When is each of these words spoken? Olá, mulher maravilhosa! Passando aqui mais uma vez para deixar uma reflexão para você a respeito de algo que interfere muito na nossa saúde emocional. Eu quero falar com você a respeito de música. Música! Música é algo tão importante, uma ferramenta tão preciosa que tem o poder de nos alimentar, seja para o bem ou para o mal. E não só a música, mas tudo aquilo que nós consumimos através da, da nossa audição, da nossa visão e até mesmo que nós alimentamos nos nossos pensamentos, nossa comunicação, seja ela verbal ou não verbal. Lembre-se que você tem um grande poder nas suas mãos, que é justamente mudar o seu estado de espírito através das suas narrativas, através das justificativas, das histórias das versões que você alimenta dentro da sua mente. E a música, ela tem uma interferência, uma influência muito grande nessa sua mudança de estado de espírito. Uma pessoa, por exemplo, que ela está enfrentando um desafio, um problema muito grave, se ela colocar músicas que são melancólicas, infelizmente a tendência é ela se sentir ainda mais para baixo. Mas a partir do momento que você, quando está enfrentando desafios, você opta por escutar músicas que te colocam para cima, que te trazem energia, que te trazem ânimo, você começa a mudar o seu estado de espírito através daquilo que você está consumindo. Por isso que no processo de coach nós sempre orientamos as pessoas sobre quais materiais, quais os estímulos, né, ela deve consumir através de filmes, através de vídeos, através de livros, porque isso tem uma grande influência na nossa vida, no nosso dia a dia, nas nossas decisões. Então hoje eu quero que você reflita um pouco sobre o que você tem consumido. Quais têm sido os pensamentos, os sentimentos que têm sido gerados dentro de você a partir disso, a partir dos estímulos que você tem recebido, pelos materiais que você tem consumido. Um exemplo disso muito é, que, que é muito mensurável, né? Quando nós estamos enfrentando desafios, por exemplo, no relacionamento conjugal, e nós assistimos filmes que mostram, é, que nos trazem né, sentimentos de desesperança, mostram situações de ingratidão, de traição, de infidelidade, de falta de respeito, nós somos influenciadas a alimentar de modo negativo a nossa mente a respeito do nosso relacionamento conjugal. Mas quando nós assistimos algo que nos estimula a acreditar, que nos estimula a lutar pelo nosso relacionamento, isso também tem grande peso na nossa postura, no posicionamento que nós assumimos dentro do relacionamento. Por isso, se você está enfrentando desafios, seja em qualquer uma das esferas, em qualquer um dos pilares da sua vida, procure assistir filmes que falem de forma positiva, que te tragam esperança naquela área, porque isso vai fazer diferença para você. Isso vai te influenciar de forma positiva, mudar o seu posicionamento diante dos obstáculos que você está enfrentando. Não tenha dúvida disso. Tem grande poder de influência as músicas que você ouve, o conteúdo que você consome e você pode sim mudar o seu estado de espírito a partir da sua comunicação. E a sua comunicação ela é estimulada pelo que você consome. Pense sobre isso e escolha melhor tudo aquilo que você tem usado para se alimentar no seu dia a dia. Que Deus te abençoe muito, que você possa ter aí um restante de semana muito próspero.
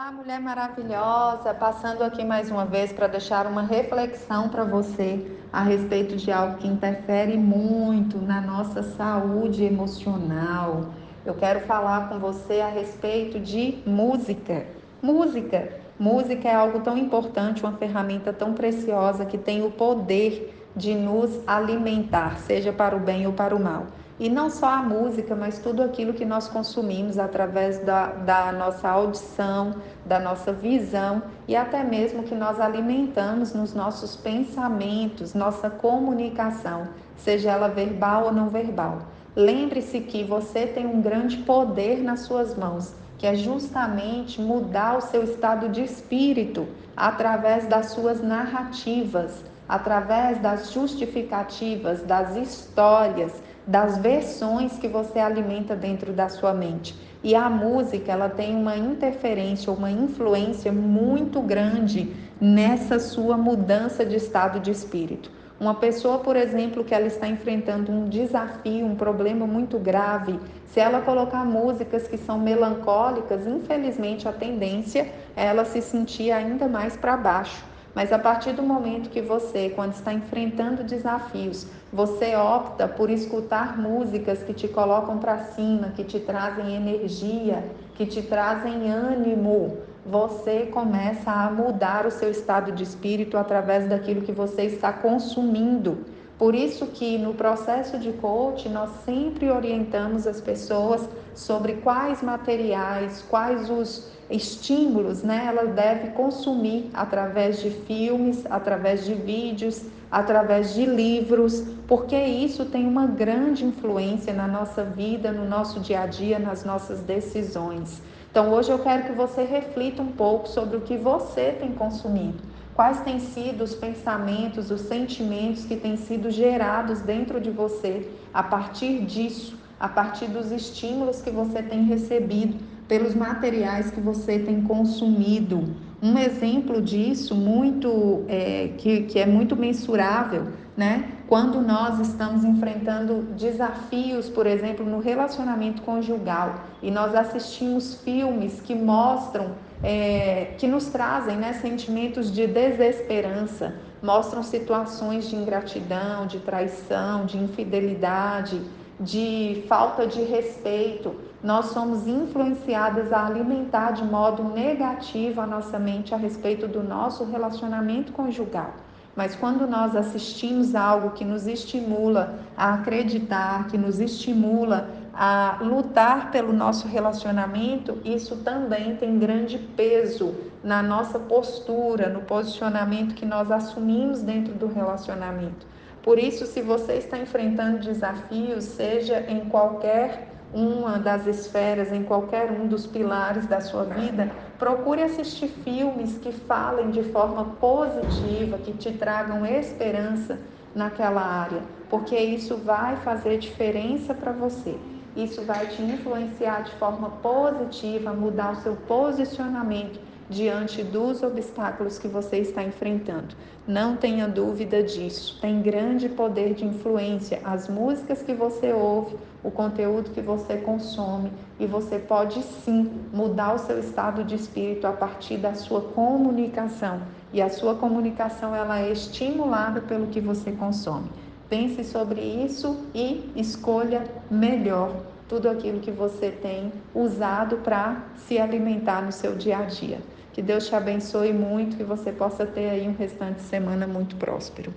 Olá, 0.00 0.12
mulher 0.12 0.40
maravilhosa! 0.40 1.52
Passando 1.52 2.04
aqui 2.04 2.24
mais 2.24 2.52
uma 2.52 2.64
vez 2.64 2.92
para 2.92 3.08
deixar 3.08 3.48
uma 3.48 3.62
reflexão 3.62 4.48
para 4.48 4.62
você 4.62 5.36
a 5.52 5.60
respeito 5.60 6.14
de 6.14 6.30
algo 6.30 6.56
que 6.58 6.68
interfere 6.68 7.36
muito 7.36 8.16
na 8.16 8.40
nossa 8.40 8.80
saúde 8.80 9.64
emocional. 9.64 10.90
Eu 11.26 11.34
quero 11.34 11.66
falar 11.66 12.08
com 12.08 12.20
você 12.20 12.60
a 12.60 12.68
respeito 12.68 13.40
de 13.40 13.82
música. 13.84 14.66
Música! 15.02 15.68
Música 15.98 16.48
é 16.48 16.54
algo 16.54 16.78
tão 16.78 16.96
importante, 16.96 17.64
uma 17.64 17.76
ferramenta 17.76 18.32
tão 18.32 18.54
preciosa 18.54 19.26
que 19.26 19.36
tem 19.36 19.64
o 19.64 19.70
poder 19.72 20.57
de 20.78 20.94
nos 20.94 21.40
alimentar, 21.46 22.38
seja 22.38 22.72
para 22.72 22.96
o 22.96 23.00
bem 23.00 23.26
ou 23.26 23.32
para 23.32 23.54
o 23.54 23.60
mal. 23.60 23.86
E 24.20 24.28
não 24.28 24.50
só 24.50 24.66
a 24.66 24.82
música, 24.82 25.36
mas 25.36 25.60
tudo 25.60 25.80
aquilo 25.80 26.12
que 26.12 26.24
nós 26.24 26.48
consumimos 26.48 27.18
através 27.18 27.78
da, 27.84 28.06
da 28.06 28.50
nossa 28.50 28.88
audição, 28.88 29.76
da 30.04 30.18
nossa 30.18 30.52
visão 30.52 31.22
e 31.46 31.54
até 31.54 31.84
mesmo 31.84 32.24
que 32.24 32.34
nós 32.34 32.58
alimentamos 32.58 33.54
nos 33.54 33.74
nossos 33.74 34.16
pensamentos, 34.16 35.34
nossa 35.34 35.70
comunicação, 35.70 36.88
seja 37.16 37.52
ela 37.52 37.68
verbal 37.68 38.24
ou 38.24 38.32
não 38.32 38.48
verbal. 38.48 39.02
Lembre-se 39.36 40.00
que 40.00 40.24
você 40.24 40.66
tem 40.66 40.84
um 40.84 41.00
grande 41.00 41.36
poder 41.38 42.02
nas 42.02 42.20
suas 42.20 42.56
mãos, 42.56 42.92
que 43.18 43.26
é 43.26 43.36
justamente 43.36 44.40
mudar 44.40 44.96
o 44.96 45.00
seu 45.00 45.22
estado 45.22 45.68
de 45.68 45.84
espírito 45.84 46.66
através 46.96 47.68
das 47.68 47.90
suas 47.90 48.20
narrativas, 48.20 49.44
através 49.68 50.38
das 50.38 50.72
justificativas, 50.72 52.02
das 52.02 52.36
histórias 52.36 53.42
das 53.68 53.98
versões 53.98 54.78
que 54.78 54.88
você 54.88 55.18
alimenta 55.18 55.76
dentro 55.76 56.10
da 56.10 56.30
sua 56.30 56.54
mente. 56.54 56.98
E 57.22 57.34
a 57.34 57.50
música, 57.50 58.10
ela 58.10 58.30
tem 58.30 58.56
uma 58.56 58.74
interferência, 58.78 59.70
uma 59.70 59.90
influência 59.90 60.72
muito 60.72 61.42
grande 61.42 62.16
nessa 62.40 62.98
sua 62.98 63.36
mudança 63.36 64.06
de 64.06 64.16
estado 64.16 64.58
de 64.58 64.70
espírito. 64.70 65.30
Uma 65.60 65.74
pessoa, 65.74 66.20
por 66.20 66.34
exemplo, 66.34 66.82
que 66.82 66.94
ela 66.94 67.06
está 67.06 67.28
enfrentando 67.28 67.92
um 67.92 68.08
desafio, 68.08 68.86
um 68.86 68.94
problema 68.94 69.46
muito 69.46 69.78
grave, 69.78 70.40
se 70.64 70.80
ela 70.80 71.02
colocar 71.02 71.44
músicas 71.44 72.08
que 72.08 72.16
são 72.16 72.38
melancólicas, 72.38 73.46
infelizmente 73.46 74.26
a 74.26 74.32
tendência 74.32 75.12
é 75.36 75.44
ela 75.44 75.66
se 75.66 75.82
sentir 75.82 76.30
ainda 76.30 76.66
mais 76.68 76.96
para 76.96 77.18
baixo. 77.18 77.62
Mas 77.94 78.12
a 78.12 78.18
partir 78.18 78.52
do 78.52 78.62
momento 78.62 79.10
que 79.10 79.20
você, 79.20 79.70
quando 79.70 79.92
está 79.92 80.12
enfrentando 80.12 80.84
desafios, 80.84 81.66
você 81.92 82.36
opta 82.36 82.86
por 82.86 83.10
escutar 83.10 83.78
músicas 83.78 84.42
que 84.42 84.52
te 84.52 84.68
colocam 84.68 85.18
para 85.18 85.38
cima, 85.38 85.92
que 85.96 86.04
te 86.04 86.20
trazem 86.20 86.76
energia, 86.76 87.64
que 87.94 88.06
te 88.06 88.22
trazem 88.22 88.90
ânimo, 88.90 89.78
você 90.08 90.66
começa 90.66 91.30
a 91.30 91.50
mudar 91.50 92.06
o 92.06 92.10
seu 92.10 92.30
estado 92.30 92.72
de 92.72 92.82
espírito 92.82 93.36
através 93.36 93.88
daquilo 93.88 94.22
que 94.22 94.32
você 94.32 94.62
está 94.62 94.92
consumindo. 94.92 95.98
Por 96.38 96.54
isso 96.54 96.86
que 96.86 97.18
no 97.18 97.34
processo 97.34 97.98
de 97.98 98.12
coach 98.12 98.68
nós 98.68 98.90
sempre 99.04 99.50
orientamos 99.50 100.24
as 100.24 100.40
pessoas 100.40 101.08
sobre 101.34 101.74
quais 101.74 102.22
materiais, 102.22 103.24
quais 103.28 103.68
os 103.68 104.08
estímulos, 104.30 105.22
né, 105.22 105.46
ela 105.48 105.66
deve 105.66 106.10
consumir 106.10 106.90
através 106.94 107.60
de 107.60 107.70
filmes, 107.70 108.44
através 108.48 109.04
de 109.04 109.14
vídeos, 109.14 109.82
através 110.10 110.74
de 110.74 110.86
livros, 110.86 111.64
porque 111.88 112.16
isso 112.16 112.66
tem 112.66 112.86
uma 112.86 113.06
grande 113.06 113.64
influência 113.64 114.32
na 114.32 114.46
nossa 114.46 114.84
vida, 114.84 115.32
no 115.32 115.44
nosso 115.44 115.80
dia 115.80 116.02
a 116.02 116.06
dia, 116.06 116.38
nas 116.38 116.64
nossas 116.64 117.00
decisões. 117.00 118.00
Então 118.30 118.52
hoje 118.52 118.70
eu 118.70 118.78
quero 118.78 119.04
que 119.04 119.12
você 119.12 119.42
reflita 119.42 120.02
um 120.02 120.12
pouco 120.12 120.46
sobre 120.48 120.76
o 120.76 120.82
que 120.82 120.96
você 120.96 121.52
tem 121.58 121.72
consumido. 121.72 122.38
Quais 122.78 123.00
têm 123.00 123.18
sido 123.18 123.64
os 123.64 123.74
pensamentos, 123.74 124.70
os 124.70 124.82
sentimentos 124.82 125.64
que 125.64 125.74
têm 125.74 125.96
sido 125.96 126.30
gerados 126.30 127.00
dentro 127.00 127.40
de 127.40 127.50
você 127.50 128.08
a 128.32 128.40
partir 128.40 129.04
disso, 129.04 129.58
a 129.80 129.88
partir 129.88 130.28
dos 130.28 130.52
estímulos 130.52 131.20
que 131.20 131.28
você 131.28 131.60
tem 131.60 131.82
recebido, 131.86 132.56
pelos 132.86 133.16
materiais 133.16 133.90
que 133.90 134.00
você 134.00 134.38
tem 134.38 134.62
consumido. 134.62 135.74
Um 136.00 136.16
exemplo 136.16 136.80
disso 136.80 137.34
muito 137.34 138.24
é, 138.28 138.70
que, 138.78 139.02
que 139.02 139.18
é 139.18 139.26
muito 139.26 139.56
mensurável, 139.56 140.46
né? 140.76 141.10
Quando 141.26 141.60
nós 141.60 141.98
estamos 141.98 142.44
enfrentando 142.44 143.22
desafios, 143.36 144.28
por 144.28 144.46
exemplo, 144.46 144.86
no 144.86 145.00
relacionamento 145.00 145.82
conjugal, 145.82 146.54
e 146.80 146.90
nós 146.90 147.14
assistimos 147.16 148.00
filmes 148.02 148.60
que 148.60 148.76
mostram, 148.76 149.56
é, 149.82 150.54
que 150.56 150.68
nos 150.68 150.86
trazem 150.86 151.36
né, 151.36 151.52
sentimentos 151.54 152.30
de 152.32 152.46
desesperança, 152.46 153.74
mostram 154.00 154.42
situações 154.44 155.28
de 155.28 155.34
ingratidão, 155.34 156.28
de 156.28 156.38
traição, 156.38 157.26
de 157.26 157.36
infidelidade, 157.36 158.62
de 159.00 159.64
falta 159.68 160.06
de 160.06 160.22
respeito, 160.22 161.14
nós 161.42 161.66
somos 161.66 162.06
influenciadas 162.06 163.12
a 163.12 163.26
alimentar 163.26 163.92
de 163.92 164.04
modo 164.04 164.42
negativo 164.42 165.40
a 165.40 165.46
nossa 165.46 165.78
mente 165.78 166.14
a 166.14 166.16
respeito 166.16 166.66
do 166.66 166.82
nosso 166.82 167.24
relacionamento 167.24 168.12
conjugal. 168.12 168.74
Mas 169.14 169.34
quando 169.34 169.66
nós 169.66 169.96
assistimos 169.96 170.74
algo 170.74 171.10
que 171.10 171.24
nos 171.24 171.46
estimula 171.46 172.38
a 172.56 172.74
acreditar, 172.74 173.66
que 173.66 173.76
nos 173.76 173.98
estimula 173.98 174.88
a 175.12 175.58
lutar 175.60 176.30
pelo 176.30 176.52
nosso 176.52 176.86
relacionamento, 176.86 177.98
isso 178.04 178.36
também 178.36 178.94
tem 178.96 179.18
grande 179.18 179.58
peso 179.58 180.34
na 180.62 180.82
nossa 180.82 181.18
postura, 181.18 182.08
no 182.08 182.20
posicionamento 182.20 183.14
que 183.14 183.26
nós 183.26 183.50
assumimos 183.50 184.22
dentro 184.22 184.54
do 184.54 184.68
relacionamento. 184.68 185.66
Por 186.02 186.18
isso, 186.18 186.46
se 186.46 186.62
você 186.62 186.94
está 186.94 187.18
enfrentando 187.18 187.78
desafios, 187.78 188.64
seja 188.64 189.20
em 189.28 189.48
qualquer 189.48 190.28
uma 190.52 190.98
das 190.98 191.26
esferas, 191.26 191.92
em 191.92 192.02
qualquer 192.02 192.50
um 192.50 192.66
dos 192.66 192.86
pilares 192.86 193.46
da 193.46 193.60
sua 193.60 193.84
vida, 193.84 194.30
procure 194.58 195.02
assistir 195.02 195.48
filmes 195.48 196.16
que 196.18 196.32
falem 196.32 196.90
de 196.90 197.02
forma 197.02 197.44
positiva, 197.60 198.58
que 198.58 198.72
te 198.72 198.92
tragam 198.92 199.44
esperança 199.44 200.38
naquela 200.74 201.20
área, 201.20 201.62
porque 201.90 202.16
isso 202.16 202.56
vai 202.56 202.96
fazer 202.96 203.38
diferença 203.38 204.14
para 204.14 204.32
você. 204.32 204.78
Isso 205.16 205.42
vai 205.42 205.66
te 205.66 205.82
influenciar 205.82 206.62
de 206.62 206.72
forma 206.76 207.10
positiva, 207.10 208.12
mudar 208.12 208.52
o 208.52 208.56
seu 208.56 208.76
posicionamento 208.76 210.07
diante 210.28 210.82
dos 210.82 211.22
obstáculos 211.22 211.98
que 211.98 212.06
você 212.06 212.38
está 212.38 212.62
enfrentando. 212.62 213.34
Não 213.66 213.96
tenha 213.96 214.28
dúvida 214.28 214.82
disso. 214.82 215.38
Tem 215.40 215.62
grande 215.62 216.08
poder 216.08 216.54
de 216.54 216.64
influência 216.64 217.40
as 217.44 217.68
músicas 217.68 218.22
que 218.22 218.34
você 218.34 218.72
ouve, 218.72 219.16
o 219.42 219.50
conteúdo 219.50 220.10
que 220.10 220.20
você 220.20 220.56
consome 220.56 221.30
e 221.58 221.66
você 221.66 221.98
pode 221.98 222.42
sim 222.42 222.90
mudar 223.12 223.54
o 223.54 223.58
seu 223.58 223.78
estado 223.78 224.24
de 224.24 224.34
espírito 224.34 224.86
a 224.86 224.92
partir 224.92 225.38
da 225.38 225.54
sua 225.54 225.80
comunicação. 225.80 227.00
E 227.32 227.42
a 227.42 227.50
sua 227.50 227.74
comunicação 227.74 228.54
ela 228.54 228.80
é 228.80 228.90
estimulada 228.90 229.80
pelo 229.80 230.06
que 230.06 230.20
você 230.20 230.52
consome. 230.52 231.10
Pense 231.48 231.82
sobre 231.84 232.20
isso 232.20 232.84
e 232.94 233.30
escolha 233.34 234.04
melhor 234.30 234.94
tudo 235.28 235.48
aquilo 235.48 235.80
que 235.80 235.90
você 235.90 236.30
tem 236.30 236.72
usado 236.94 237.58
para 237.58 238.02
se 238.26 238.38
alimentar 238.38 239.02
no 239.02 239.12
seu 239.12 239.34
dia 239.34 239.58
a 239.58 239.62
dia. 239.62 239.98
Que 240.38 240.42
Deus 240.42 240.68
te 240.68 240.74
abençoe 240.76 241.32
muito, 241.32 241.76
que 241.76 241.82
você 241.82 242.12
possa 242.12 242.46
ter 242.46 242.70
aí 242.70 242.86
um 242.86 242.94
restante 242.94 243.38
de 243.38 243.42
semana 243.42 243.88
muito 243.88 244.14
próspero. 244.14 244.72